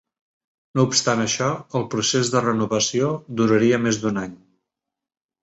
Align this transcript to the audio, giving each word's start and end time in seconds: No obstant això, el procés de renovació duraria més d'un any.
No 0.77 0.85
obstant 0.87 1.21
això, 1.25 1.49
el 1.79 1.85
procés 1.95 2.31
de 2.37 2.41
renovació 2.47 3.11
duraria 3.43 3.83
més 3.85 4.01
d'un 4.07 4.21
any. 4.25 4.35